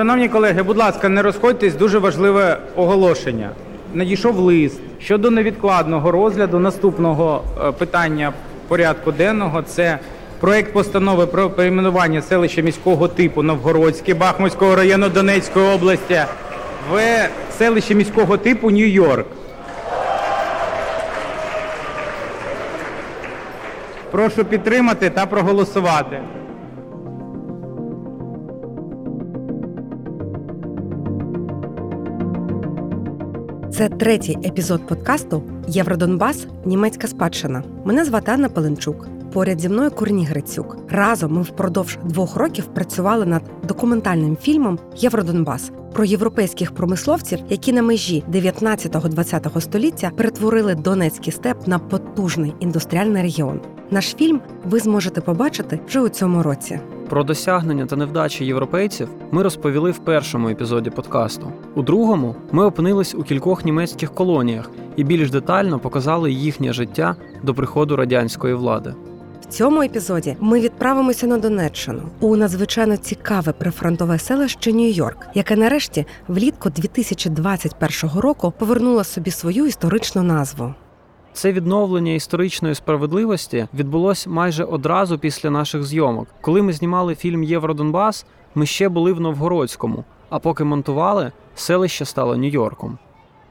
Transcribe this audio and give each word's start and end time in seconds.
Шановні 0.00 0.28
колеги, 0.28 0.62
будь 0.62 0.76
ласка, 0.76 1.08
не 1.08 1.22
розходьтесь, 1.22 1.74
дуже 1.74 1.98
важливе 1.98 2.58
оголошення. 2.76 3.50
Надійшов 3.94 4.38
лист 4.38 4.80
щодо 5.00 5.30
невідкладного 5.30 6.10
розгляду 6.10 6.58
наступного 6.58 7.42
е, 7.68 7.72
питання 7.72 8.32
порядку 8.68 9.12
денного. 9.12 9.62
Це 9.62 9.98
проект 10.38 10.72
постанови 10.72 11.26
про 11.26 11.50
перейменування 11.50 12.22
селища 12.22 12.62
міського 12.62 13.08
типу 13.08 13.42
Новгородське 13.42 14.14
Бахмутського 14.14 14.76
району 14.76 15.08
Донецької 15.08 15.66
області 15.66 16.20
в 16.92 17.28
селище 17.58 17.94
міського 17.94 18.36
типу 18.36 18.70
Нью-Йорк. 18.70 19.26
Прошу 24.10 24.44
підтримати 24.44 25.10
та 25.10 25.26
проголосувати. 25.26 26.20
Це 33.80 33.88
третій 33.88 34.38
епізод 34.44 34.86
подкасту 34.86 35.42
Євродонбас. 35.68 36.46
Німецька 36.64 37.06
спадщина. 37.06 37.62
Мене 37.84 38.04
звати 38.04 38.32
Анна 38.32 38.48
Пеленчук. 38.48 39.08
Поряд 39.32 39.60
зі 39.60 39.68
мною 39.68 39.90
Корні 39.90 40.24
Грицюк. 40.24 40.76
Разом 40.88 41.32
ми 41.32 41.42
впродовж 41.42 41.98
двох 42.04 42.36
років 42.36 42.64
працювали 42.64 43.26
над 43.26 43.42
документальним 43.68 44.36
фільмом 44.36 44.78
Євродонбас 44.96 45.70
про 45.92 46.04
європейських 46.04 46.74
промисловців, 46.74 47.38
які 47.48 47.72
на 47.72 47.82
межі 47.82 48.24
19-20 48.32 49.60
століття 49.60 50.10
перетворили 50.16 50.74
Донецький 50.74 51.32
степ 51.32 51.66
на 51.66 51.78
потужний 51.78 52.54
індустріальний 52.60 53.22
регіон. 53.22 53.60
Наш 53.90 54.14
фільм 54.14 54.40
ви 54.64 54.78
зможете 54.78 55.20
побачити 55.20 55.80
вже 55.86 56.00
у 56.00 56.08
цьому 56.08 56.42
році. 56.42 56.80
Про 57.10 57.24
досягнення 57.24 57.86
та 57.86 57.96
невдачі 57.96 58.44
європейців 58.44 59.08
ми 59.30 59.42
розповіли 59.42 59.90
в 59.90 59.98
першому 59.98 60.48
епізоді 60.48 60.90
подкасту. 60.90 61.52
У 61.74 61.82
другому 61.82 62.36
ми 62.52 62.64
опинились 62.64 63.14
у 63.14 63.22
кількох 63.22 63.64
німецьких 63.64 64.14
колоніях 64.14 64.70
і 64.96 65.04
більш 65.04 65.30
детально 65.30 65.78
показали 65.78 66.32
їхнє 66.32 66.72
життя 66.72 67.16
до 67.42 67.54
приходу 67.54 67.96
радянської 67.96 68.54
влади. 68.54 68.94
В 69.40 69.46
цьому 69.46 69.82
епізоді 69.82 70.36
ми 70.40 70.60
відправимося 70.60 71.26
на 71.26 71.38
Донеччину 71.38 72.02
у 72.20 72.36
надзвичайно 72.36 72.96
цікаве 72.96 73.52
прифронтове 73.52 74.18
селище 74.18 74.72
Нью-Йорк, 74.72 75.26
яке 75.34 75.56
нарешті 75.56 76.06
влітку 76.28 76.70
2021 76.70 78.20
року 78.20 78.52
повернуло 78.58 79.04
собі 79.04 79.30
свою 79.30 79.66
історичну 79.66 80.22
назву. 80.22 80.74
Це 81.40 81.52
відновлення 81.52 82.12
історичної 82.12 82.74
справедливості 82.74 83.66
відбулось 83.74 84.26
майже 84.26 84.64
одразу 84.64 85.18
після 85.18 85.50
наших 85.50 85.84
зйомок. 85.84 86.28
Коли 86.40 86.62
ми 86.62 86.72
знімали 86.72 87.14
фільм 87.14 87.44
Євродонбас, 87.44 88.26
ми 88.54 88.66
ще 88.66 88.88
були 88.88 89.12
в 89.12 89.20
Новгородському, 89.20 90.04
а 90.30 90.38
поки 90.38 90.64
монтували, 90.64 91.32
селище 91.54 92.04
стало 92.04 92.36
Нью-Йорком. 92.36 92.98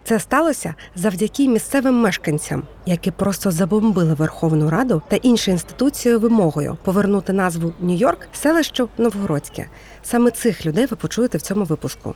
Це 0.04 0.20
сталося 0.20 0.76
завдяки 0.96 1.48
місцевим 1.48 1.96
мешканцям, 1.96 2.64
які 2.86 3.12
просто 3.12 3.52
забомбили 3.52 4.14
Верховну 4.14 4.70
Раду 4.70 5.02
та 5.08 5.16
інші 5.16 5.52
інституції 5.52 6.16
вимогою 6.16 6.78
повернути 6.84 7.34
назву 7.34 7.74
Нью-Йорк 7.82 8.28
селищу 8.34 8.90
Новгородське. 8.98 9.70
Саме 10.04 10.32
цих 10.32 10.66
людей 10.66 10.86
ви 10.86 10.98
почуєте 10.98 11.38
в 11.38 11.42
цьому 11.42 11.64
випуску. 11.64 12.16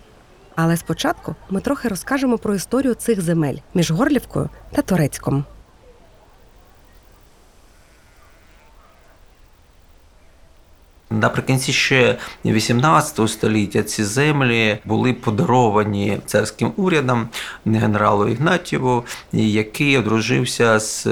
Але 0.56 0.78
спочатку 0.78 1.36
ми 1.50 1.62
трохи 1.62 1.88
розкажемо 1.88 2.38
про 2.38 2.56
історію 2.56 2.94
цих 2.94 3.22
земель 3.22 3.58
між 3.74 3.92
Горлівкою 3.92 4.50
та 4.72 4.82
Турецьком. 4.82 5.46
Наприкінці 11.14 11.74
ще 11.74 12.18
18 12.46 13.30
століття 13.30 13.84
ці 13.84 14.04
землі 14.04 14.78
були 14.86 15.14
подаровані 15.14 16.18
царським 16.26 16.72
урядом 16.78 17.28
генералу 17.66 18.28
Ігнатєву, 18.28 19.04
який 19.32 19.98
одружився 19.98 20.80
з 20.80 21.08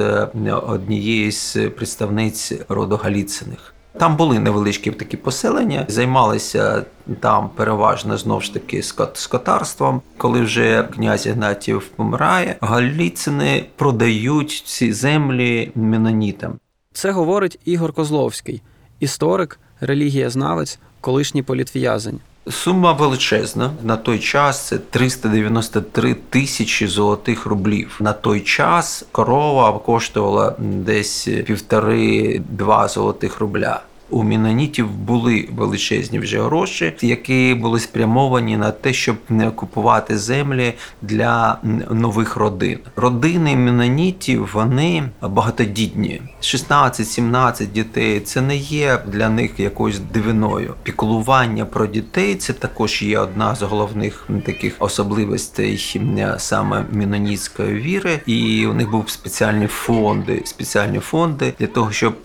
однією 0.67 1.31
з 1.31 1.57
представниць 1.77 2.53
роду 2.69 2.99
Галіциних. 3.03 3.73
Там 3.99 4.15
були 4.15 4.39
невеличкі 4.39 4.91
такі 4.91 5.17
поселення, 5.17 5.85
займалися 5.87 6.85
там 7.19 7.49
переважно 7.55 8.17
знову 8.17 8.41
ж 8.41 8.53
таки 8.53 8.77
скот- 8.81 9.15
скотарством. 9.17 10.01
Коли 10.17 10.41
вже 10.41 10.83
князь 10.95 11.25
Ігнатів 11.25 11.87
помирає, 11.95 12.55
галіцини 12.61 13.65
продають 13.75 14.63
ці 14.65 14.93
землі 14.93 15.71
менонітам. 15.75 16.53
Це 16.93 17.11
говорить 17.11 17.59
Ігор 17.65 17.93
Козловський, 17.93 18.61
історик, 18.99 19.59
релігієзнавець, 19.81 20.79
колишній 21.01 21.43
політв'язень. 21.43 22.19
Сума 22.49 22.91
величезна. 22.93 23.71
На 23.83 23.97
той 23.97 24.19
час 24.19 24.67
це 24.67 24.77
393 24.77 26.13
тисячі 26.29 26.87
золотих 26.87 27.45
рублів. 27.45 27.97
На 27.99 28.13
той 28.13 28.41
час 28.41 29.05
корова 29.11 29.79
коштувала 29.79 30.55
десь 30.59 31.27
півтори-два 31.45 32.87
золотих 32.87 33.39
рубля. 33.39 33.81
У 34.11 34.23
мінонітів 34.23 34.91
були 34.91 35.49
величезні 35.55 36.19
вже 36.19 36.41
гроші, 36.41 36.93
які 37.01 37.57
були 37.61 37.79
спрямовані 37.79 38.57
на 38.57 38.71
те, 38.71 38.93
щоб 38.93 39.15
не 39.29 39.51
купувати 39.51 40.17
землі 40.17 40.73
для 41.01 41.57
нових 41.91 42.35
родин. 42.35 42.79
Родини 42.95 43.55
мінонітів 43.55 44.49
вони 44.53 45.03
багатодітні. 45.21 46.21
16-17 46.41 47.71
дітей 47.71 48.19
це 48.19 48.41
не 48.41 48.55
є 48.55 48.99
для 49.07 49.29
них 49.29 49.59
якоюсь 49.59 49.99
дивиною. 49.99 50.73
Піклування 50.83 51.65
про 51.65 51.87
дітей 51.87 52.35
це 52.35 52.53
також 52.53 53.01
є 53.01 53.19
одна 53.19 53.55
з 53.55 53.61
головних 53.61 54.27
таких 54.45 54.75
особливостей 54.79 55.99
саме 56.37 56.85
мінонітської 56.91 57.73
віри. 57.73 58.19
І 58.25 58.67
у 58.67 58.73
них 58.73 58.91
був 58.91 59.09
спеціальні 59.09 59.67
фонди, 59.67 60.41
спеціальні 60.45 60.99
фонди 60.99 61.53
для 61.59 61.67
того, 61.67 61.91
щоб 61.91 62.15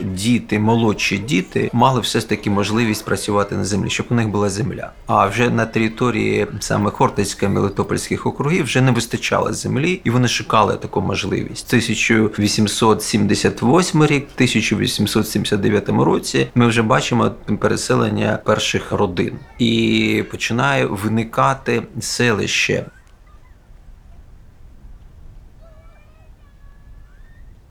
діти, 0.00 0.58
молодші 0.58 1.18
діти, 1.26 1.70
мали 1.72 2.00
все 2.00 2.20
ж 2.20 2.28
таки 2.28 2.50
можливість 2.50 3.04
працювати 3.04 3.56
на 3.56 3.64
землі, 3.64 3.90
щоб 3.90 4.06
у 4.10 4.14
них 4.14 4.28
була 4.28 4.48
земля. 4.48 4.92
А 5.06 5.26
вже 5.26 5.50
на 5.50 5.66
території 5.66 6.46
саме 6.60 6.90
Хортицької 6.90 7.52
Мелитопольських 7.52 8.26
округів 8.26 8.64
вже 8.64 8.80
не 8.80 8.90
вистачало 8.90 9.52
землі, 9.52 10.00
і 10.04 10.10
вони 10.10 10.28
шукали 10.28 10.76
таку 10.76 11.00
можливість. 11.00 11.66
1878 11.68 14.06
рік, 14.06 14.28
1879 14.34 15.88
році 15.88 16.46
ми 16.54 16.66
вже 16.66 16.82
бачимо 16.82 17.30
переселення 17.60 18.38
перших 18.44 18.92
родин, 18.92 19.32
і 19.58 20.24
починає 20.30 20.86
виникати 20.86 21.82
селище. 22.00 22.84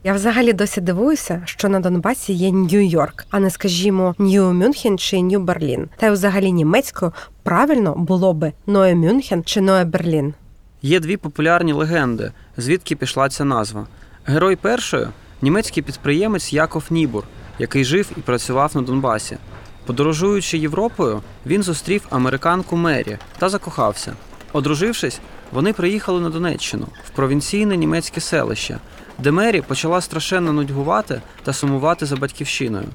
Я 0.06 0.14
взагалі 0.14 0.54
досі 0.54 0.82
дивуюся, 0.82 1.42
що 1.46 1.70
на 1.70 1.80
Донбасі 1.80 2.34
є 2.34 2.50
Нью-Йорк, 2.52 3.26
а 3.30 3.40
не 3.40 3.50
скажімо 3.50 4.16
Нью-Мюнхен 4.20 4.98
чи 4.98 5.18
Нью-Берлін. 5.18 5.88
Та 5.98 6.08
й 6.08 6.10
взагалі 6.10 6.52
німецькою 6.52 7.14
правильно 7.44 7.96
було 7.98 8.34
би 8.34 8.54
Ноє 8.68 8.96
Мюнхен 8.96 9.44
чи 9.44 9.62
Ноє 9.62 9.86
Берлін. 9.86 10.34
Є 10.82 11.00
дві 11.00 11.18
популярні 11.18 11.74
легенди, 11.74 12.32
звідки 12.58 12.96
пішла 12.96 13.30
ця 13.30 13.46
назва. 13.46 13.88
Герой 14.26 14.56
першої 14.56 15.08
німецький 15.42 15.84
підприємець 15.84 16.54
Яков 16.54 16.84
Нібур, 16.90 17.24
який 17.60 17.86
жив 17.86 18.12
і 18.18 18.20
працював 18.20 18.72
на 18.76 18.82
Донбасі. 18.82 19.38
Подорожуючи 19.86 20.58
Європою, 20.58 21.22
він 21.46 21.64
зустрів 21.64 22.08
американку 22.10 22.76
Мері 22.76 23.18
та 23.38 23.50
закохався. 23.50 24.14
Одружившись, 24.54 25.20
вони 25.52 25.74
приїхали 25.74 26.22
на 26.22 26.30
Донеччину 26.30 26.88
в 27.06 27.10
провінційне 27.10 27.78
німецьке 27.78 28.22
селище, 28.22 28.78
де 29.18 29.32
Мері 29.32 29.62
почала 29.62 30.02
страшенно 30.02 30.54
нудьгувати 30.54 31.22
та 31.44 31.54
сумувати 31.54 32.06
за 32.06 32.16
батьківщиною. 32.16 32.88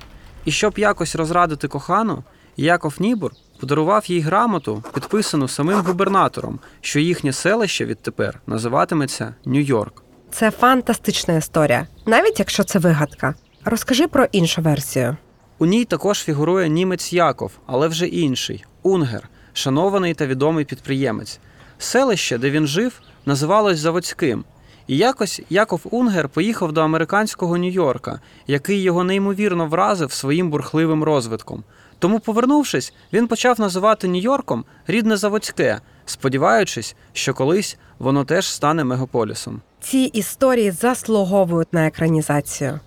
І 0.44 0.50
щоб 0.50 0.78
якось 0.78 1.16
розрадити 1.16 1.68
кохану, 1.68 2.24
Яков 2.56 2.94
Нібур 2.98 3.32
подарував 3.60 4.04
їй 4.06 4.20
грамоту, 4.20 4.84
підписану 4.94 5.48
самим 5.48 5.80
губернатором, 5.80 6.58
що 6.80 7.00
їхнє 7.00 7.32
селище 7.32 7.84
відтепер 7.84 8.40
називатиметься 8.46 9.34
Нью-Йорк. 9.46 10.02
Це 10.32 10.50
фантастична 10.50 11.34
історія, 11.34 11.86
навіть 12.06 12.38
якщо 12.38 12.64
це 12.64 12.78
вигадка. 12.78 13.34
Розкажи 13.64 14.08
про 14.08 14.24
іншу 14.32 14.62
версію. 14.62 15.16
У 15.58 15.66
ній 15.66 15.84
також 15.84 16.18
фігурує 16.22 16.68
німець 16.68 17.12
Яков, 17.12 17.52
але 17.66 17.88
вже 17.88 18.06
інший 18.06 18.64
Унгер, 18.82 19.28
шанований 19.52 20.14
та 20.14 20.26
відомий 20.26 20.64
підприємець. 20.64 21.38
Селище, 21.78 22.38
де 22.38 22.50
він 22.50 22.66
жив, 22.66 23.00
називалось 23.26 23.78
Заводським. 23.78 24.44
І 24.86 24.96
якось 24.96 25.42
Яков 25.50 25.80
Унгер 25.90 26.28
поїхав 26.28 26.72
до 26.72 26.80
американського 26.80 27.56
Нью-Йорка, 27.58 28.18
який 28.46 28.82
його 28.82 29.04
неймовірно 29.04 29.66
вразив 29.66 30.12
своїм 30.12 30.50
бурхливим 30.50 31.04
розвитком. 31.04 31.64
Тому, 31.98 32.20
повернувшись, 32.20 32.92
він 33.12 33.26
почав 33.26 33.60
називати 33.60 34.08
Нью-Йорком 34.08 34.64
рідне 34.86 35.16
Заводське, 35.16 35.80
сподіваючись, 36.04 36.96
що 37.12 37.34
колись 37.34 37.78
воно 37.98 38.24
теж 38.24 38.46
стане 38.46 38.84
мегаполісом. 38.84 39.60
Ці 39.80 39.98
історії 39.98 40.70
заслуговують 40.70 41.72
на 41.72 41.86
екранізацію. 41.86 42.80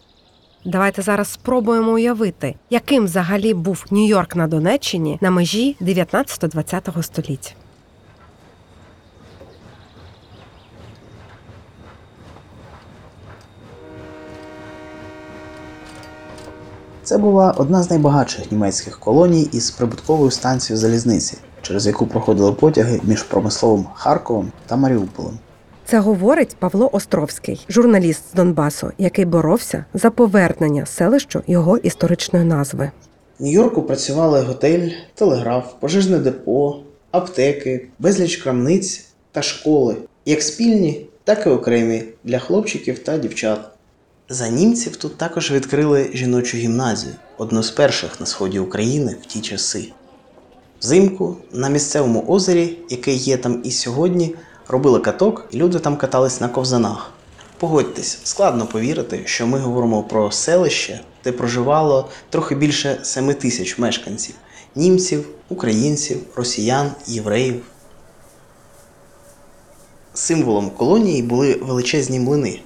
Давайте 0.65 1.01
зараз 1.01 1.27
спробуємо 1.27 1.91
уявити, 1.91 2.55
яким 2.69 3.05
взагалі 3.05 3.53
був 3.53 3.85
Нью-Йорк 3.91 4.35
на 4.35 4.47
Донеччині 4.47 5.17
на 5.21 5.31
межі 5.31 5.75
19-20 5.81 7.03
століття. 7.03 7.51
Це 17.13 17.19
була 17.19 17.53
одна 17.57 17.83
з 17.83 17.89
найбагатших 17.89 18.51
німецьких 18.51 18.99
колоній 18.99 19.49
із 19.51 19.71
прибутковою 19.71 20.31
станцією 20.31 20.81
залізниці, 20.81 21.37
через 21.61 21.87
яку 21.87 22.07
проходили 22.07 22.53
потяги 22.53 23.01
між 23.03 23.23
промисловим 23.23 23.85
Харковом 23.93 24.51
та 24.67 24.75
Маріуполем. 24.75 25.39
Це 25.85 25.99
говорить 25.99 26.55
Павло 26.59 26.89
Островський, 26.93 27.65
журналіст 27.69 28.23
з 28.31 28.33
Донбасу, 28.33 28.91
який 28.97 29.25
боровся 29.25 29.85
за 29.93 30.09
повернення 30.09 30.85
селищу 30.85 31.43
його 31.47 31.77
історичної 31.77 32.45
назви. 32.45 32.91
В 33.39 33.43
Нью-Йорку 33.43 33.81
працювали 33.81 34.41
готель, 34.41 34.89
телеграф, 35.13 35.73
пожежне 35.79 36.19
депо, 36.19 36.79
аптеки, 37.11 37.87
безліч 37.99 38.37
крамниць 38.37 39.05
та 39.31 39.41
школи, 39.41 39.95
як 40.25 40.41
спільні, 40.41 41.05
так 41.23 41.45
і 41.45 41.49
окремі 41.49 42.03
для 42.23 42.39
хлопчиків 42.39 42.99
та 42.99 43.17
дівчат. 43.17 43.72
За 44.33 44.47
німців 44.47 44.95
тут 44.95 45.17
також 45.17 45.51
відкрили 45.51 46.09
жіночу 46.13 46.57
гімназію, 46.57 47.13
одну 47.37 47.63
з 47.63 47.71
перших 47.71 48.19
на 48.19 48.25
сході 48.25 48.59
України 48.59 49.17
в 49.21 49.25
ті 49.25 49.41
часи. 49.41 49.91
Взимку 50.81 51.37
на 51.51 51.69
місцевому 51.69 52.25
озері, 52.27 52.79
яке 52.89 53.13
є 53.13 53.37
там 53.37 53.61
і 53.63 53.71
сьогодні, 53.71 54.35
робили 54.67 54.99
каток, 54.99 55.47
і 55.51 55.57
люди 55.57 55.79
там 55.79 55.97
катались 55.97 56.41
на 56.41 56.49
ковзанах. 56.49 57.11
Погодьтесь, 57.59 58.19
складно 58.23 58.65
повірити, 58.65 59.21
що 59.25 59.47
ми 59.47 59.59
говоримо 59.59 60.03
про 60.03 60.31
селище, 60.31 61.01
де 61.23 61.31
проживало 61.31 62.09
трохи 62.29 62.55
більше 62.55 62.99
7 63.03 63.33
тисяч 63.33 63.77
мешканців 63.77 64.35
німців, 64.75 65.27
українців, 65.49 66.19
росіян, 66.35 66.91
євреїв. 67.07 67.61
Символом 70.13 70.69
колонії 70.69 71.23
були 71.23 71.53
величезні 71.53 72.19
млини. 72.19 72.59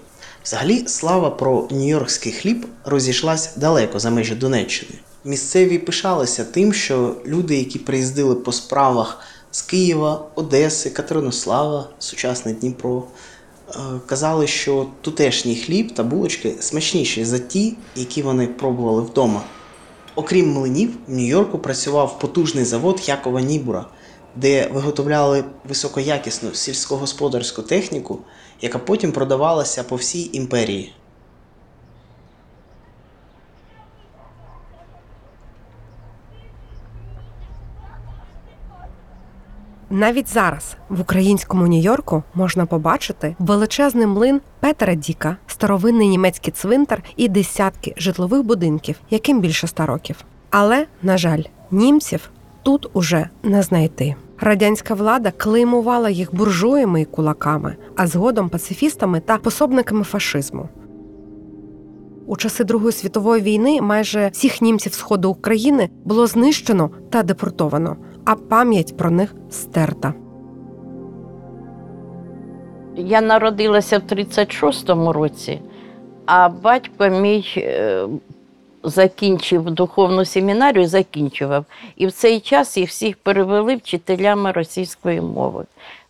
Взагалі, 0.48 0.84
слава 0.88 1.30
про 1.30 1.68
нью-йоркський 1.72 2.32
хліб 2.32 2.66
розійшлась 2.86 3.56
далеко 3.56 4.00
за 4.00 4.10
межі 4.10 4.36
Донеччини. 4.36 4.92
Місцеві 5.26 5.78
пишалися 5.78 6.44
тим, 6.44 6.74
що 6.74 7.16
люди, 7.26 7.58
які 7.58 7.80
приїздили 7.80 8.36
по 8.36 8.52
справах 8.52 9.20
з 9.52 9.62
Києва, 9.62 10.26
Одеси, 10.36 10.90
Катеринослава, 10.90 11.90
сучасне 12.00 12.54
Дніпро, 12.54 13.04
е, 13.70 13.74
казали, 14.06 14.48
що 14.48 14.88
тутешній 15.02 15.56
хліб 15.56 15.94
та 15.94 16.04
булочки 16.04 16.56
смачніші 16.60 17.26
за 17.26 17.40
ті, 17.40 17.76
які 17.96 18.22
вони 18.22 18.48
пробували 18.48 19.02
вдома. 19.02 19.42
Окрім 20.16 20.54
млинів, 20.54 20.90
в 21.08 21.12
Нью-Йорку 21.12 21.60
працював 21.60 22.20
потужний 22.20 22.66
завод 22.66 23.02
Якова 23.06 23.42
Нібура, 23.42 23.86
де 24.38 24.68
виготовляли 24.68 25.44
високоякісну 25.70 26.54
сільськогосподарську 26.54 27.62
техніку, 27.62 28.20
яка 28.62 28.80
потім 28.80 29.12
продавалася 29.12 29.84
по 29.84 29.96
всій 29.96 30.30
імперії. 30.34 30.94
Навіть 39.90 40.30
зараз 40.30 40.78
в 40.90 41.02
українському 41.02 41.68
Нью-Йорку 41.68 42.24
можна 42.34 42.66
побачити 42.66 43.36
величезний 43.40 44.08
млин 44.08 44.42
Петера 44.60 44.96
Діка, 44.96 45.38
старовинний 45.48 46.08
німецький 46.08 46.54
цвинтар 46.54 47.04
і 47.16 47.30
десятки 47.30 47.94
житлових 47.98 48.44
будинків, 48.44 48.96
яким 49.10 49.42
більше 49.42 49.66
ста 49.66 49.86
років. 49.86 50.26
Але, 50.50 50.88
на 51.02 51.18
жаль, 51.18 51.44
німців 51.72 52.30
тут 52.64 52.90
уже 52.94 53.30
не 53.44 53.64
знайти. 53.64 54.16
Радянська 54.40 54.94
влада 54.94 55.32
клеймувала 55.32 56.10
їх 56.10 56.36
буржуями 56.36 57.02
і 57.02 57.06
кулаками, 57.06 57.76
а 57.96 58.08
згодом 58.08 58.50
пацифістами 58.50 59.20
та 59.20 59.38
пособниками 59.38 60.04
фашизму. 60.04 60.70
У 62.28 62.38
часи 62.38 62.64
Другої 62.64 62.92
світової 62.92 63.42
війни 63.42 63.82
майже 63.82 64.30
всіх 64.34 64.62
німців 64.62 64.94
сходу 64.94 65.30
України 65.30 65.90
було 66.06 66.28
знищено 66.28 66.90
та 67.10 67.24
депортовано, 67.24 67.96
а 68.26 68.36
пам'ять 68.36 68.98
про 68.98 69.12
них 69.12 69.36
стерта. 69.50 70.14
Я 72.96 73.22
народилася 73.22 73.98
в 74.00 74.02
36-му 74.02 75.14
році, 75.14 75.62
а 76.26 76.50
батько 76.50 77.10
мій 77.10 77.46
е, 77.58 78.08
закінчив 78.90 79.72
духовну 79.72 80.26
семінарію, 80.26 80.88
закінчував. 80.88 81.66
І 81.96 82.08
в 82.08 82.12
цей 82.12 82.40
час 82.40 82.78
їх 82.78 82.90
всіх 82.90 83.18
перевели 83.18 83.76
вчителями 83.76 84.52
російської 84.52 85.22
мови. 85.22 85.66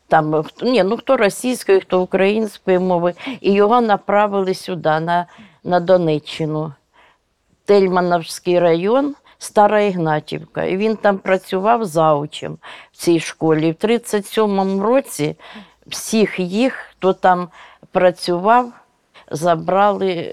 Там 0.07 0.35
е, 0.35 0.43
ні, 0.61 0.83
ну 0.83 0.97
хто 0.97 1.17
російської, 1.17 1.79
хто 1.79 2.01
української 2.01 2.79
мови, 2.79 3.13
і 3.41 3.53
його 3.53 3.81
направили 3.81 4.53
сюди, 4.53 4.99
на, 4.99 5.25
на 5.63 5.79
Донеччину. 5.79 6.73
Тельмановський 7.65 8.59
район, 8.59 9.15
Стара 9.39 9.81
Ігнатівка. 9.81 10.63
І 10.63 10.77
він 10.77 10.95
там 10.95 11.17
працював 11.17 11.85
заучем 11.85 12.57
в 12.91 12.97
цій 12.97 13.19
школі. 13.19 13.71
В 13.71 13.85
37-му 13.85 14.83
році 14.83 15.35
всіх 15.87 16.39
їх, 16.39 16.73
хто 16.73 17.13
там 17.13 17.47
працював, 17.91 18.71
забрали, 19.31 20.31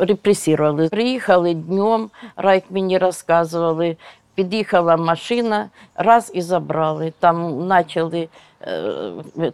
е. 0.00 0.88
Приїхали 0.88 1.54
днем, 1.54 2.10
Райк 2.36 2.64
мені 2.70 2.98
розказували, 2.98 3.96
під'їхала 4.34 4.96
машина, 4.96 5.68
раз 5.94 6.30
і 6.34 6.42
забрали. 6.42 7.12
Там 7.18 7.68
почали 7.68 8.28
е, 8.62 9.52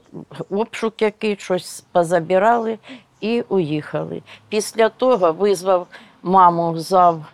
обшук 0.50 1.02
який, 1.02 1.36
щось 1.36 1.84
позабирали 1.92 2.78
і 3.20 3.40
уїхали. 3.40 4.22
Після 4.48 4.88
того 4.88 5.32
визвав 5.32 5.86
маму 6.22 6.78
зав 6.78 7.24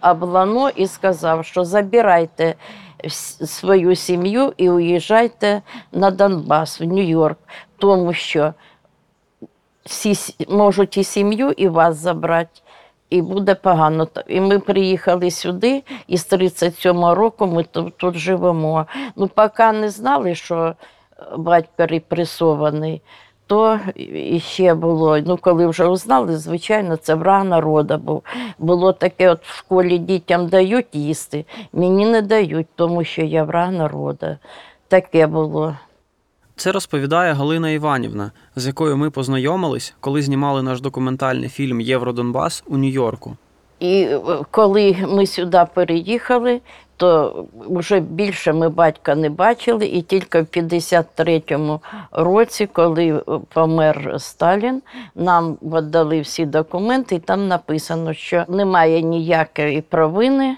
Аблано 0.00 0.68
і 0.68 0.86
сказав, 0.86 1.44
що 1.44 1.64
забирайте 1.64 2.54
свою 3.44 3.96
сім'ю 3.96 4.52
і 4.56 4.70
уїжджайте 4.70 5.62
на 5.92 6.10
Донбас, 6.10 6.80
в 6.80 6.84
Нью-Йорк, 6.84 7.36
тому 7.78 8.12
що 8.12 8.54
всі 9.84 10.34
можуть 10.48 10.96
і 10.96 11.04
сім'ю, 11.04 11.50
і 11.50 11.68
вас 11.68 11.96
забрати. 11.96 12.60
І 13.10 13.22
буде 13.22 13.54
погано. 13.54 14.08
І 14.28 14.40
ми 14.40 14.58
приїхали 14.58 15.30
сюди, 15.30 15.82
і 16.06 16.18
з 16.18 16.32
37-го 16.32 17.14
року 17.14 17.46
ми 17.46 17.64
тут, 17.64 17.96
тут 17.96 18.14
живемо. 18.14 18.86
Ну, 19.16 19.28
поки 19.28 19.72
не 19.72 19.90
знали, 19.90 20.34
що 20.34 20.56
е, 20.56 20.74
батько 21.36 21.86
репресований, 21.86 23.02
то 23.46 23.80
ще 24.38 24.74
було. 24.74 25.18
Ну, 25.18 25.36
коли 25.36 25.66
вже 25.66 25.86
узнали, 25.86 26.36
звичайно, 26.36 26.96
це 26.96 27.14
враг 27.14 27.44
народу 27.44 27.98
був. 27.98 28.22
Було 28.58 28.92
таке, 28.92 29.30
от 29.30 29.44
в 29.44 29.56
школі 29.56 29.98
дітям 29.98 30.48
дають 30.48 30.94
їсти, 30.94 31.44
мені 31.72 32.06
не 32.06 32.22
дають, 32.22 32.66
тому 32.76 33.04
що 33.04 33.22
я 33.22 33.44
враг 33.44 33.72
народу. 33.72 34.36
Таке 34.88 35.26
було. 35.26 35.76
Це 36.56 36.72
розповідає 36.72 37.32
Галина 37.32 37.70
Іванівна, 37.70 38.32
з 38.56 38.66
якою 38.66 38.96
ми 38.96 39.10
познайомились, 39.10 39.94
коли 40.00 40.22
знімали 40.22 40.62
наш 40.62 40.80
документальний 40.80 41.48
фільм 41.48 41.80
Євродонбас 41.80 42.64
у 42.66 42.76
Нью-Йорку. 42.76 43.36
І 43.80 44.02
е, 44.02 44.20
коли 44.50 44.96
ми 45.08 45.26
сюди 45.26 45.64
переїхали, 45.74 46.60
то 46.96 47.44
вже 47.70 48.00
більше 48.00 48.52
ми 48.52 48.68
батька 48.68 49.14
не 49.14 49.30
бачили, 49.30 49.86
і 49.86 50.02
тільки 50.02 50.40
в 50.40 50.44
53-му 50.44 51.80
році, 52.12 52.68
коли 52.72 53.08
е, 53.08 53.22
помер 53.54 54.14
Сталін, 54.18 54.82
нам 55.14 55.56
віддали 55.62 56.20
всі 56.20 56.46
документи, 56.46 57.14
і 57.14 57.18
там 57.18 57.48
написано, 57.48 58.14
що 58.14 58.44
немає 58.48 59.02
ніякої 59.02 59.80
провини. 59.80 60.56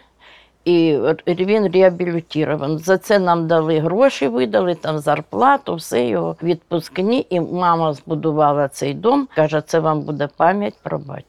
І 0.65 0.99
він 1.27 1.73
реабілітований. 1.73 2.79
За 2.79 2.99
це 2.99 3.19
нам 3.19 3.47
дали 3.47 3.79
гроші, 3.79 4.29
видали 4.29 4.75
там 4.75 4.99
зарплату, 4.99 5.75
все 5.75 6.05
його 6.07 6.37
відпускні. 6.43 7.27
І 7.31 7.41
мама 7.41 7.93
збудувала 7.93 8.69
цей 8.69 8.95
дом. 8.95 9.29
Каже, 9.35 9.63
це 9.67 9.79
вам 9.79 10.01
буде 10.01 10.29
пам'ять 10.37 10.75
про 10.83 10.99
батька. 10.99 11.25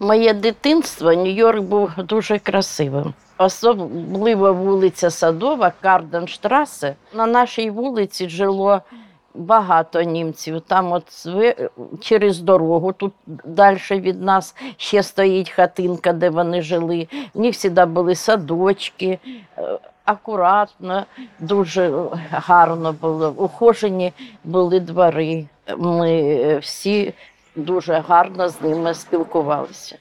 Моє 0.00 0.34
дитинство 0.34 1.12
Нью-Йорк 1.12 1.60
був 1.60 1.90
дуже 1.98 2.38
красивим. 2.38 3.14
Особливо 3.38 4.52
вулиця 4.52 5.10
Садова, 5.10 5.72
Карденштрасе. 5.80 6.94
На 7.14 7.26
нашій 7.26 7.70
вулиці 7.70 8.28
жило 8.28 8.80
багато 9.34 10.02
німців. 10.02 10.60
Там 10.60 10.92
от 10.92 11.26
через 12.00 12.40
дорогу, 12.40 12.92
тут 12.92 13.12
далі 13.44 13.78
від 13.90 14.22
нас 14.22 14.54
ще 14.76 15.02
стоїть 15.02 15.50
хатинка, 15.50 16.12
де 16.12 16.30
вони 16.30 16.62
жили. 16.62 17.08
В 17.34 17.40
них 17.40 17.60
завжди 17.60 17.84
були 17.84 18.14
садочки, 18.14 19.18
е, 19.58 19.78
акуратно, 20.04 21.06
дуже 21.38 21.92
гарно 22.30 22.92
було. 22.92 23.30
Ухожені 23.30 24.12
були 24.44 24.80
двори. 24.80 25.46
Ми 25.78 26.10
е, 26.22 26.58
всі 26.58 27.14
дуже 27.56 28.04
гарно 28.08 28.48
з 28.48 28.60
ними 28.60 28.94
спілкувалися. 28.94 29.98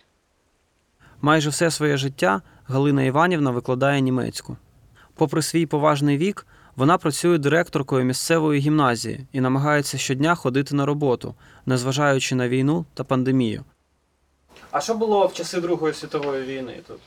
Майже 1.21 1.49
все 1.49 1.71
своє 1.71 1.97
життя 1.97 2.41
Галина 2.65 3.03
Іванівна 3.03 3.51
викладає 3.51 4.01
німецьку. 4.01 4.57
Попри 5.15 5.41
свій 5.41 5.65
поважний 5.65 6.17
вік, 6.17 6.47
вона 6.79 6.97
працює 6.97 7.37
директоркою 7.37 8.05
місцевої 8.05 8.61
гімназії 8.61 9.19
і 9.31 9.41
намагається 9.41 9.97
щодня 9.97 10.35
ходити 10.35 10.75
на 10.75 10.85
роботу, 10.85 11.35
незважаючи 11.65 12.35
на 12.35 12.49
війну 12.49 12.85
та 12.93 13.03
пандемію. 13.03 13.63
А 14.71 14.81
що 14.81 14.95
було 14.95 15.27
в 15.27 15.33
часи 15.33 15.61
Другої 15.61 15.93
світової 15.93 16.43
війни 16.43 16.79
тут? 16.87 16.99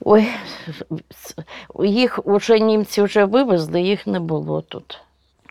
Ой, 0.00 0.28
їх 1.84 2.26
уже 2.26 2.60
німці 2.60 3.02
вже 3.02 3.24
вивезли, 3.24 3.80
їх 3.80 4.06
не 4.06 4.20
було 4.20 4.62
тут. 4.62 5.00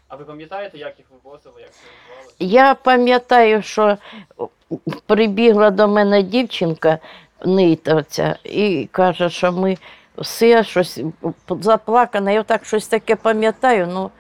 А 0.07 0.15
ви 0.15 0.25
пам'ятаєте, 0.25 0.77
як 0.77 0.97
їх 0.97 1.07
вивозили, 1.11 1.61
як 1.61 1.71
це 1.71 1.79
відбувалося? 1.79 2.35
Я 2.39 2.75
пам'ятаю, 2.75 3.61
що 3.61 3.97
прибігла 5.05 5.71
до 5.71 5.87
мене 5.87 6.23
дівчинка 6.23 6.99
нитовця 7.45 8.39
і 8.43 8.87
каже, 8.91 9.29
що 9.29 9.51
ми 9.51 9.77
все 10.17 10.63
щось 10.63 11.01
заплакане. 11.49 12.33
Я 12.33 12.43
так 12.43 12.65
щось 12.65 12.87
таке 12.87 13.15
пам'ятаю, 13.15 13.87
ну 13.93 14.11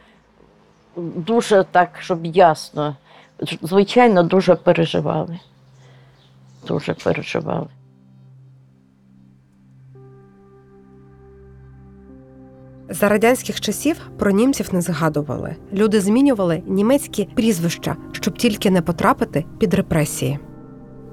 дуже 0.95 1.65
так, 1.71 1.89
щоб 1.99 2.25
ясно. 2.25 2.95
Звичайно, 3.61 4.23
дуже 4.23 4.55
переживали. 4.55 5.39
Дуже 6.67 6.93
переживали. 6.93 7.67
За 12.89 13.09
радянських 13.09 13.61
часів 13.61 14.01
про 14.19 14.31
німців 14.31 14.73
не 14.73 14.81
згадували. 14.81 15.55
Люди 15.73 16.01
змінювали 16.01 16.63
німецькі 16.65 17.29
прізвища, 17.35 17.95
щоб 18.11 18.37
тільки 18.37 18.71
не 18.71 18.81
потрапити 18.81 19.45
під 19.59 19.73
репресії. 19.73 20.39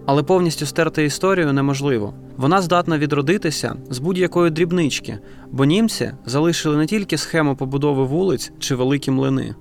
Але 0.07 0.23
повністю 0.23 0.67
стерти 0.67 1.05
історію 1.05 1.53
неможливо. 1.53 2.15
Вона 2.37 2.63
здатна 2.63 2.99
відродитися 2.99 3.77
з 3.91 3.99
будь-якої 3.99 4.51
дрібнички, 4.51 5.19
бо 5.51 5.65
німці 5.65 6.13
залишили 6.27 6.77
не 6.77 6.87
тільки 6.87 7.19
схему 7.19 7.57
побудови 7.57 8.05
вулиць 8.05 8.53
чи 8.59 8.75
великі 8.75 9.11
млини. 9.11 9.55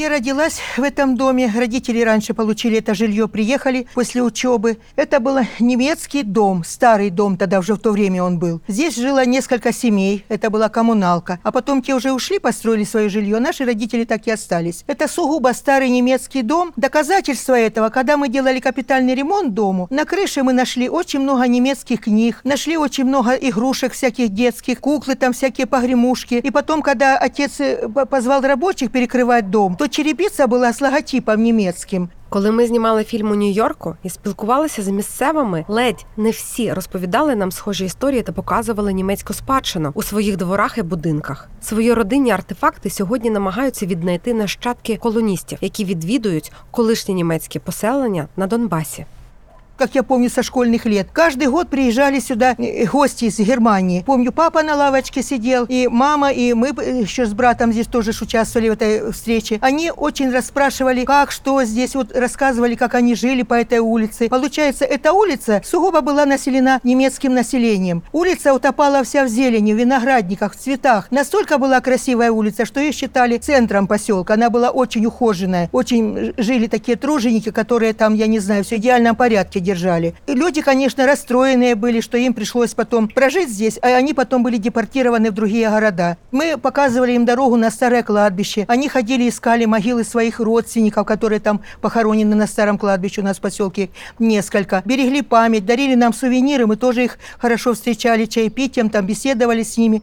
Я 0.00 0.08
родилась 0.08 0.62
в 0.78 0.82
этом 0.82 1.14
доме. 1.14 1.52
Родители 1.54 2.00
раньше 2.00 2.32
получили 2.32 2.78
это 2.78 2.94
жилье, 2.94 3.28
приехали 3.28 3.86
после 3.92 4.22
учебы. 4.22 4.78
Это 4.96 5.20
был 5.20 5.40
немецкий 5.58 6.22
дом, 6.22 6.64
старый 6.64 7.10
дом, 7.10 7.36
тогда 7.36 7.58
уже 7.58 7.74
в 7.74 7.78
то 7.80 7.90
время 7.92 8.22
он 8.22 8.38
был. 8.38 8.62
Здесь 8.66 8.96
жило 8.96 9.26
несколько 9.26 9.74
семей, 9.74 10.24
это 10.30 10.48
была 10.48 10.70
коммуналка. 10.70 11.38
А 11.42 11.52
потом 11.52 11.82
те 11.82 11.94
уже 11.94 12.12
ушли, 12.12 12.38
построили 12.38 12.84
свое 12.84 13.10
жилье, 13.10 13.40
наши 13.40 13.66
родители 13.66 14.04
так 14.04 14.26
и 14.26 14.30
остались. 14.30 14.84
Это 14.86 15.06
сугубо 15.06 15.52
старый 15.52 15.90
немецкий 15.90 16.40
дом. 16.40 16.72
Доказательство 16.76 17.52
этого, 17.52 17.90
когда 17.90 18.16
мы 18.16 18.30
делали 18.30 18.58
капитальный 18.58 19.14
ремонт 19.14 19.52
дому, 19.52 19.86
на 19.90 20.06
крыше 20.06 20.42
мы 20.42 20.54
нашли 20.54 20.88
очень 20.88 21.20
много 21.20 21.46
немецких 21.46 22.00
книг, 22.00 22.40
нашли 22.42 22.78
очень 22.78 23.04
много 23.04 23.32
игрушек 23.34 23.92
всяких 23.92 24.30
детских, 24.30 24.80
куклы 24.80 25.14
там 25.14 25.34
всякие 25.34 25.66
погремушки. 25.66 26.36
И 26.36 26.50
потом, 26.50 26.80
когда 26.80 27.18
отец 27.18 27.60
э, 27.60 27.86
по- 27.86 28.06
позвал 28.06 28.40
рабочих 28.40 28.90
перекрывать 28.90 29.50
дом, 29.50 29.76
то 29.76 29.89
черепица 29.90 30.46
была 30.46 30.72
с 30.72 30.80
логотипом 30.80 31.42
немецким. 31.42 32.08
Коли 32.28 32.50
ми 32.50 32.66
знімали 32.66 33.04
фільм 33.04 33.30
у 33.30 33.34
Нью-Йорку 33.34 33.96
і 34.02 34.10
спілкувалися 34.10 34.82
з 34.82 34.88
місцевими, 34.88 35.64
ледь 35.68 36.06
не 36.16 36.30
всі 36.30 36.72
розповідали 36.72 37.36
нам 37.36 37.52
схожі 37.52 37.84
історії 37.84 38.22
та 38.22 38.32
показували 38.32 38.92
німецьку 38.92 39.34
спадщину 39.34 39.90
у 39.94 40.02
своїх 40.02 40.36
дворах 40.36 40.78
і 40.78 40.82
будинках. 40.82 41.48
Свої 41.60 41.92
родинні 41.92 42.30
артефакти 42.30 42.90
сьогодні 42.90 43.30
намагаються 43.30 43.86
віднайти 43.86 44.34
нащадки 44.34 44.96
колоністів, 44.96 45.58
які 45.60 45.84
відвідують 45.84 46.52
колишні 46.70 47.14
німецькі 47.14 47.58
поселення 47.58 48.28
на 48.36 48.46
Донбасі. 48.46 49.06
Как 49.80 49.94
я 49.94 50.02
помню, 50.02 50.28
со 50.28 50.42
школьных 50.42 50.84
лет. 50.84 51.08
Каждый 51.10 51.48
год 51.48 51.68
приезжали 51.68 52.20
сюда 52.20 52.54
э, 52.58 52.84
гости 52.84 53.24
из 53.24 53.38
Германии. 53.38 54.02
Помню, 54.04 54.30
папа 54.30 54.62
на 54.62 54.76
лавочке 54.76 55.22
сидел, 55.22 55.64
и 55.64 55.88
мама, 55.88 56.30
и 56.30 56.52
мы 56.52 56.68
э, 56.76 57.00
еще 57.00 57.24
с 57.24 57.32
братом 57.32 57.72
здесь 57.72 57.86
тоже 57.86 58.10
участвовали 58.20 58.68
в 58.68 58.72
этой 58.74 59.10
встрече. 59.10 59.58
Они 59.62 59.90
очень 59.90 60.30
расспрашивали, 60.30 61.06
как, 61.06 61.30
что 61.30 61.64
здесь, 61.64 61.94
вот 61.94 62.14
рассказывали, 62.14 62.74
как 62.74 62.94
они 62.94 63.14
жили 63.14 63.42
по 63.42 63.54
этой 63.54 63.78
улице. 63.78 64.28
Получается, 64.28 64.84
эта 64.84 65.14
улица 65.14 65.62
сугубо 65.64 66.02
была 66.02 66.26
населена 66.26 66.78
немецким 66.82 67.32
населением. 67.32 68.02
Улица 68.12 68.52
утопала 68.52 69.02
вся 69.02 69.24
в 69.24 69.28
зелени, 69.28 69.72
в 69.72 69.76
виноградниках, 69.76 70.54
в 70.54 70.58
цветах. 70.58 71.10
Настолько 71.10 71.56
была 71.56 71.80
красивая 71.80 72.30
улица, 72.30 72.66
что 72.66 72.80
ее 72.80 72.92
считали 72.92 73.38
центром 73.38 73.86
поселка. 73.86 74.34
Она 74.34 74.50
была 74.50 74.68
очень 74.68 75.06
ухоженная. 75.06 75.70
Очень 75.72 76.34
жили 76.36 76.66
такие 76.66 76.98
труженики, 76.98 77.50
которые 77.50 77.94
там, 77.94 78.12
я 78.12 78.26
не 78.26 78.40
знаю, 78.40 78.62
все 78.62 78.76
в 78.76 78.78
идеальном 78.80 79.16
порядке 79.16 79.60
держали. 79.70 80.14
И 80.26 80.34
люди, 80.34 80.62
конечно, 80.62 81.06
расстроенные 81.06 81.74
были, 81.74 82.00
что 82.00 82.18
им 82.18 82.34
пришлось 82.34 82.74
потом 82.74 83.08
прожить 83.08 83.48
здесь, 83.48 83.78
а 83.82 83.88
они 83.88 84.14
потом 84.14 84.42
были 84.42 84.56
депортированы 84.56 85.30
в 85.30 85.34
другие 85.34 85.70
города. 85.70 86.16
Мы 86.32 86.56
показывали 86.56 87.12
им 87.12 87.24
дорогу 87.24 87.56
на 87.56 87.70
старое 87.70 88.02
кладбище. 88.02 88.64
Они 88.68 88.88
ходили, 88.88 89.28
искали 89.28 89.64
могилы 89.66 90.04
своих 90.04 90.40
родственников, 90.40 91.06
которые 91.06 91.40
там 91.40 91.60
похоронены 91.80 92.34
на 92.34 92.46
старом 92.46 92.78
кладбище 92.78 93.20
у 93.20 93.24
нас 93.24 93.38
в 93.38 93.40
поселке 93.40 93.90
несколько. 94.18 94.82
Берегли 94.84 95.22
память, 95.22 95.66
дарили 95.66 95.94
нам 95.94 96.12
сувениры, 96.12 96.66
мы 96.66 96.76
тоже 96.76 97.04
их 97.04 97.18
хорошо 97.38 97.74
встречали 97.74 98.24
чаепитием, 98.24 98.90
там 98.90 99.06
беседовали 99.06 99.62
с 99.62 99.76
ними. 99.76 100.02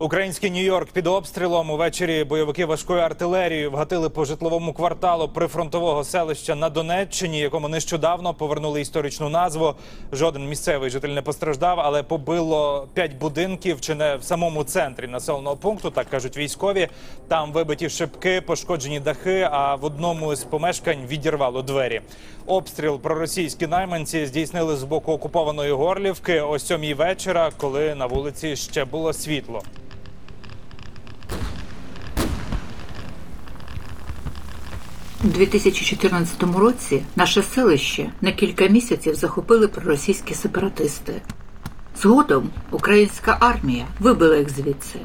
Український 0.00 0.50
Нью-Йорк 0.50 0.92
під 0.92 1.06
обстрілом 1.06 1.70
увечері 1.70 2.24
бойовики 2.24 2.64
важкої 2.64 3.00
артилерії 3.00 3.68
вгатили 3.68 4.08
по 4.08 4.24
житловому 4.24 4.72
кварталу 4.72 5.28
прифронтового 5.28 6.04
селища 6.04 6.54
на 6.54 6.70
Донеччині, 6.70 7.40
якому 7.40 7.68
нещодавно 7.68 8.34
повернули 8.34 8.80
історичну 8.80 9.28
назву. 9.28 9.74
Жоден 10.12 10.48
місцевий 10.48 10.90
житель 10.90 11.08
не 11.08 11.22
постраждав, 11.22 11.80
але 11.80 12.02
побило 12.02 12.88
п'ять 12.94 13.14
будинків 13.14 13.80
чи 13.80 13.94
не 13.94 14.16
в 14.16 14.24
самому 14.24 14.64
центрі 14.64 15.06
населеного 15.06 15.56
пункту, 15.56 15.90
так 15.90 16.10
кажуть 16.10 16.36
військові. 16.36 16.88
Там 17.28 17.52
вибиті 17.52 17.88
шибки, 17.90 18.40
пошкоджені 18.40 19.00
дахи. 19.00 19.48
А 19.50 19.74
в 19.74 19.84
одному 19.84 20.36
з 20.36 20.44
помешкань 20.44 21.06
відірвало 21.08 21.62
двері. 21.62 22.00
Обстріл 22.46 23.00
проросійські 23.00 23.66
найманці 23.66 24.26
здійснили 24.26 24.76
з 24.76 24.84
боку 24.84 25.12
окупованої 25.12 25.72
Горлівки 25.72 26.40
о 26.40 26.58
сьомій 26.58 26.94
вечора, 26.94 27.50
коли 27.56 27.94
на 27.94 28.06
вулиці 28.06 28.56
ще 28.56 28.84
було 28.84 29.12
світло. 29.12 29.62
У 35.24 35.26
2014 35.26 36.42
році 36.42 37.02
наше 37.16 37.42
селище 37.42 38.10
на 38.20 38.32
кілька 38.32 38.66
місяців 38.66 39.14
захопили 39.14 39.68
проросійські 39.68 40.34
сепаратисти. 40.34 41.12
Згодом 42.02 42.50
українська 42.70 43.36
армія 43.40 43.86
вибила 44.00 44.36
їх 44.36 44.50
звідси. 44.50 44.98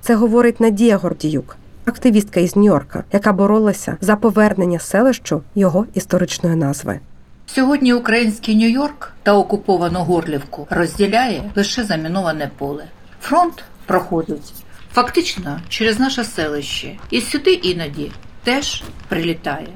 Це 0.00 0.14
говорить 0.14 0.60
Надія 0.60 0.96
Гордіюк, 0.96 1.56
активістка 1.84 2.40
із 2.40 2.56
Нью-Йорка, 2.56 3.02
яка 3.12 3.32
боролася 3.32 3.96
за 4.00 4.16
повернення 4.16 4.78
селищу 4.78 5.42
його 5.54 5.86
історичної 5.94 6.56
назви. 6.56 7.00
Сьогодні 7.46 7.94
український 7.94 8.56
Нью-Йорк 8.56 9.12
та 9.22 9.34
окуповану 9.34 9.98
Горлівку 9.98 10.66
розділяє 10.70 11.50
лише 11.56 11.84
заміноване 11.84 12.50
поле. 12.58 12.84
Фронт 13.20 13.64
проходить 13.86 14.52
фактично 14.92 15.60
через 15.68 15.98
наше 15.98 16.24
селище, 16.24 16.96
і 17.10 17.20
сюди 17.20 17.52
іноді 17.52 18.10
теж 18.44 18.82
прилітає. 19.08 19.68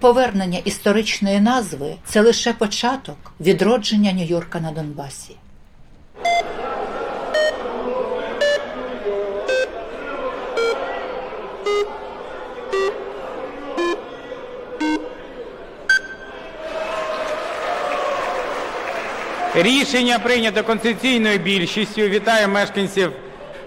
Повернення 0.00 0.58
історичної 0.58 1.40
назви 1.40 1.94
це 2.04 2.20
лише 2.20 2.52
початок 2.52 3.32
відродження 3.40 4.12
Нью-Йорка 4.12 4.60
на 4.60 4.70
Донбасі. 4.70 5.36
Рішення 19.54 20.18
прийнято 20.18 20.64
конституційною 20.64 21.38
більшістю. 21.38 22.00
Вітаю 22.00 22.48
мешканців. 22.48 23.12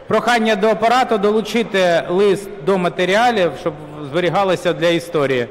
Прохання 0.10 0.56
до 0.56 0.68
апарату 0.68 1.18
долучити 1.18 2.04
лист 2.10 2.50
до 2.66 2.78
матеріалів, 2.78 3.52
щоб 3.60 3.74
зберігалося 4.12 4.74
для 4.74 4.88
історії. 4.88 5.48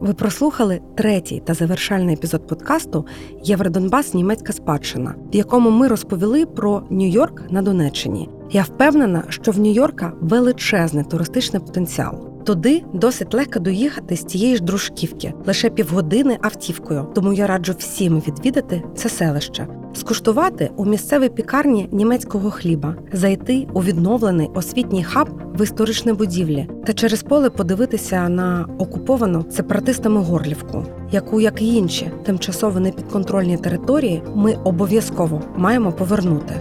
Ви 0.00 0.14
прослухали 0.14 0.80
третій 0.96 1.42
та 1.46 1.54
завершальний 1.54 2.14
епізод 2.14 2.46
подкасту 2.46 3.06
Євродонбас 3.42 4.14
німецька 4.14 4.52
спадщина, 4.52 5.14
в 5.32 5.36
якому 5.36 5.70
ми 5.70 5.88
розповіли 5.88 6.46
про 6.46 6.82
Нью-Йорк 6.90 7.42
на 7.50 7.62
Донеччині. 7.62 8.28
Я 8.50 8.62
впевнена, 8.62 9.24
що 9.28 9.52
в 9.52 9.58
Нью-Йорка 9.58 10.12
величезний 10.20 11.04
туристичний 11.04 11.62
потенціал. 11.62 12.44
Туди 12.44 12.82
досить 12.92 13.34
легко 13.34 13.58
доїхати 13.58 14.16
з 14.16 14.24
тієї 14.24 14.56
ж 14.56 14.62
дружківки, 14.62 15.34
лише 15.46 15.70
півгодини 15.70 16.38
автівкою. 16.42 17.06
Тому 17.14 17.32
я 17.32 17.46
раджу 17.46 17.74
всім 17.78 18.20
відвідати 18.20 18.82
це 18.96 19.08
селище. 19.08 19.66
Скуштувати 20.04 20.70
у 20.76 20.84
місцевій 20.84 21.28
пікарні 21.28 21.88
німецького 21.92 22.50
хліба, 22.50 22.94
зайти 23.12 23.66
у 23.72 23.82
відновлений 23.82 24.50
освітній 24.54 25.04
хаб 25.04 25.28
в 25.58 25.62
історичній 25.62 26.12
будівлі 26.12 26.68
та 26.86 26.92
через 26.92 27.22
поле 27.22 27.50
подивитися 27.50 28.28
на 28.28 28.68
окуповану 28.78 29.44
сепаратистами 29.50 30.20
Горлівку, 30.20 30.84
яку, 31.10 31.40
як 31.40 31.62
і 31.62 31.74
інші 31.74 32.10
тимчасово 32.24 32.80
непідконтрольні 32.80 33.56
території, 33.56 34.22
ми 34.34 34.56
обов'язково 34.64 35.42
маємо 35.56 35.92
повернути. 35.92 36.54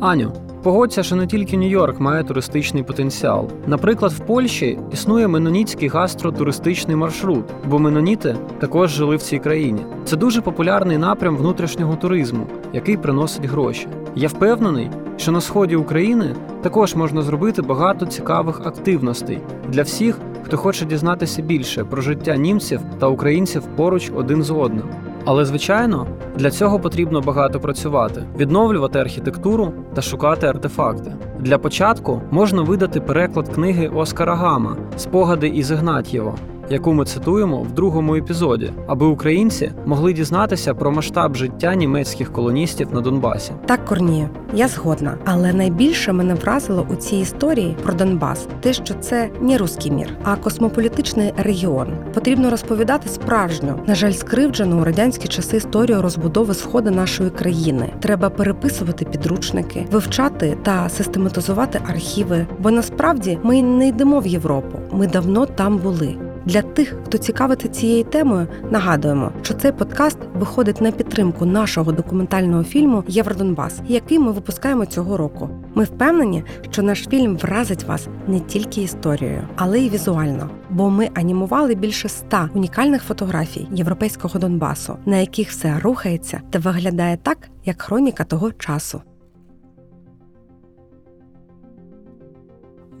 Аню, 0.00 0.32
погодься, 0.64 1.02
що 1.02 1.16
не 1.16 1.26
тільки 1.26 1.56
Нью-Йорк 1.56 2.00
має 2.00 2.24
туристичний 2.24 2.82
потенціал. 2.82 3.48
Наприклад, 3.66 4.12
в 4.12 4.18
Польщі 4.18 4.78
існує 4.92 5.28
меноніцький 5.28 5.88
гастротуристичний 5.88 6.96
маршрут, 6.96 7.44
бо 7.68 7.78
меноніти 7.78 8.36
також 8.58 8.90
жили 8.90 9.16
в 9.16 9.22
цій 9.22 9.38
країні. 9.38 9.80
Це 10.04 10.16
дуже 10.16 10.40
популярний 10.40 10.98
напрям 10.98 11.36
внутрішнього 11.36 11.96
туризму, 11.96 12.46
який 12.72 12.96
приносить 12.96 13.44
гроші. 13.44 13.86
Я 14.16 14.28
впевнений, 14.28 14.90
що 15.16 15.32
на 15.32 15.40
сході 15.40 15.76
України 15.76 16.34
також 16.62 16.94
можна 16.94 17.22
зробити 17.22 17.62
багато 17.62 18.06
цікавих 18.06 18.60
активностей 18.66 19.38
для 19.68 19.82
всіх, 19.82 20.18
хто 20.42 20.56
хоче 20.56 20.84
дізнатися 20.84 21.42
більше 21.42 21.84
про 21.84 22.02
життя 22.02 22.36
німців 22.36 22.80
та 22.98 23.06
українців 23.06 23.62
поруч 23.76 24.10
один 24.16 24.42
з 24.42 24.50
одним. 24.50 24.88
Але 25.26 25.44
звичайно, 25.44 26.06
для 26.36 26.50
цього 26.50 26.80
потрібно 26.80 27.20
багато 27.20 27.60
працювати, 27.60 28.22
відновлювати 28.38 28.98
архітектуру 28.98 29.72
та 29.94 30.02
шукати 30.02 30.46
артефакти. 30.46 31.12
Для 31.38 31.58
початку 31.58 32.22
можна 32.30 32.62
видати 32.62 33.00
переклад 33.00 33.48
книги 33.48 33.88
Оскара 33.88 34.34
Гама 34.34 34.76
Спогади 34.96 35.48
із 35.48 35.70
Ігнатьєва, 35.70 36.34
яку 36.70 36.92
ми 36.92 37.04
цитуємо 37.04 37.62
в 37.62 37.72
другому 37.72 38.16
епізоді, 38.16 38.72
аби 38.86 39.06
українці 39.06 39.72
могли 39.86 40.12
дізнатися 40.12 40.74
про 40.74 40.90
масштаб 40.90 41.36
життя 41.36 41.74
німецьких 41.74 42.32
колоністів 42.32 42.88
на 42.92 43.00
Донбасі. 43.00 43.52
Так, 43.66 43.84
Корнію, 43.84 44.28
я 44.54 44.68
згодна. 44.68 45.18
Але 45.24 45.52
найбільше 45.52 46.12
мене 46.12 46.34
вразило 46.34 46.86
у 46.90 46.94
цій 46.94 47.16
історії 47.16 47.76
про 47.82 47.94
Донбас 47.94 48.46
те, 48.60 48.72
що 48.72 48.94
це 48.94 49.30
не 49.40 49.58
руський 49.58 49.90
мір, 49.90 50.16
а 50.24 50.36
космополітичний 50.36 51.32
регіон. 51.36 51.88
Потрібно 52.14 52.50
розповідати 52.50 53.08
справжню, 53.08 53.74
на 53.86 53.94
жаль, 53.94 54.12
скривджену 54.12 54.80
у 54.80 54.84
радянські 54.84 55.28
часи 55.28 55.56
історію 55.56 56.02
розбудови 56.02 56.54
сходу 56.54 56.90
нашої 56.90 57.30
країни. 57.30 57.92
Треба 58.00 58.30
переписувати 58.30 59.04
підручники, 59.04 59.86
вивчати 59.90 60.58
та 60.62 60.88
систематизувати 60.88 61.80
архіви. 61.90 62.46
Бо 62.58 62.70
насправді 62.70 63.38
ми 63.42 63.62
не 63.62 63.88
йдемо 63.88 64.20
в 64.20 64.26
Європу. 64.26 64.78
Ми 64.92 65.06
давно 65.06 65.46
там 65.46 65.78
були. 65.78 66.23
Для 66.46 66.62
тих, 66.62 66.96
хто 67.04 67.18
цікавиться 67.18 67.68
цією 67.68 68.04
темою, 68.04 68.46
нагадуємо, 68.70 69.32
що 69.42 69.54
цей 69.54 69.72
подкаст 69.72 70.18
виходить 70.34 70.80
на 70.80 70.90
підтримку 70.90 71.46
нашого 71.46 71.92
документального 71.92 72.64
фільму 72.64 73.04
Євродонбас, 73.08 73.80
який 73.88 74.18
ми 74.18 74.32
випускаємо 74.32 74.86
цього 74.86 75.16
року. 75.16 75.50
Ми 75.74 75.84
впевнені, 75.84 76.44
що 76.70 76.82
наш 76.82 77.08
фільм 77.08 77.36
вразить 77.36 77.84
вас 77.84 78.08
не 78.26 78.40
тільки 78.40 78.82
історією, 78.82 79.48
але 79.56 79.80
й 79.80 79.90
візуально. 79.90 80.50
Бо 80.70 80.90
ми 80.90 81.08
анімували 81.14 81.74
більше 81.74 82.06
ста 82.06 82.50
унікальних 82.54 83.02
фотографій 83.02 83.68
європейського 83.72 84.38
Донбасу, 84.38 84.96
на 85.06 85.16
яких 85.16 85.50
все 85.50 85.78
рухається 85.82 86.40
та 86.50 86.58
виглядає 86.58 87.16
так, 87.22 87.38
як 87.64 87.82
хроніка 87.82 88.24
того 88.24 88.52
часу. 88.52 89.02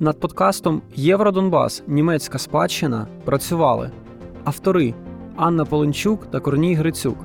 Над 0.04 0.20
подкастом 0.20 0.82
Євродонбас. 0.94 1.82
Німецька 1.86 2.38
спадщина 2.38 3.06
працювали 3.24 3.90
автори 4.44 4.94
Анна 5.36 5.64
Поленчук 5.64 6.26
та 6.30 6.40
Корній 6.40 6.74
Грицюк, 6.74 7.16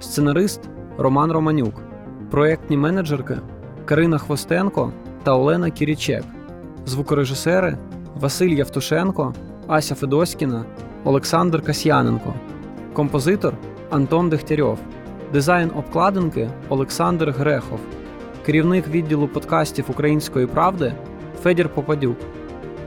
сценарист 0.00 0.60
Роман 0.98 1.32
Романюк, 1.32 1.74
проєктні 2.30 2.76
менеджерки 2.76 3.38
Карина 3.84 4.18
Хвостенко 4.18 4.92
та 5.22 5.34
Олена 5.34 5.70
Кірічек, 5.70 6.24
звукорежисери 6.86 7.78
Василь 8.14 8.50
Явтушенко, 8.50 9.34
Ася 9.66 9.94
Федоськіна, 9.94 10.64
Олександр 11.04 11.62
Касьяненко, 11.62 12.34
композитор 12.92 13.54
Антон 13.90 14.28
Дегтярьов, 14.28 14.78
дизайн 15.32 15.70
обкладинки 15.76 16.50
Олександр 16.68 17.30
Грехов, 17.30 17.80
керівник 18.46 18.88
відділу 18.88 19.28
подкастів 19.28 19.84
Української 19.88 20.46
правди 20.46 20.94
Федір 21.42 21.68
Попадюк. 21.68 22.16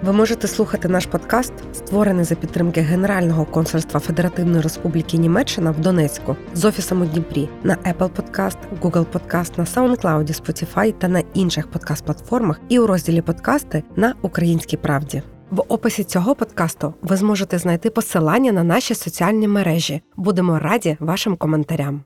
Ви 0.04 0.14
можете 0.14 0.48
слухати 0.48 0.88
наш 0.88 1.06
подкаст, 1.06 1.54
створений 1.74 2.26
за 2.26 2.36
підтримки 2.36 2.82
Генерального 2.82 3.46
консульства 3.46 4.00
Федеративної 4.00 4.62
Республіки 4.62 5.18
Німеччина 5.18 5.72
в 5.72 5.80
Донецьку 5.80 6.36
з 6.54 6.66
офісом 6.66 7.02
у 7.02 7.06
Дніпрі 7.06 7.50
на 7.64 7.76
Apple 7.76 8.10
Podcast, 8.10 8.58
Google 8.82 9.06
Podcast, 9.14 9.52
на 9.58 9.64
SoundCloud, 9.64 10.28
Spotify 10.28 10.94
та 10.94 11.08
на 11.08 11.24
інших 11.34 11.68
подкаст-платформах 11.72 12.56
і 12.70 12.80
у 12.80 12.88
розділі 12.88 13.22
подкасти 13.22 13.84
на 13.96 14.16
Українській 14.22 14.78
правді. 14.78 15.22
В 15.52 15.64
описі 15.68 16.04
цього 16.04 16.36
подкасту 16.36 16.94
ви 17.02 17.16
зможете 17.16 17.58
знайти 17.58 17.90
посилання 17.90 18.52
на 18.52 18.64
наші 18.64 18.96
соціальні 18.96 19.48
мережі. 19.48 20.02
Будемо 20.16 20.60
раді 20.60 20.98
вашим 21.00 21.36
коментарям. 21.36 22.04